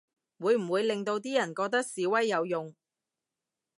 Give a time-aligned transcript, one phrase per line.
[0.39, 2.73] 會唔會令到啲人覺得示威有用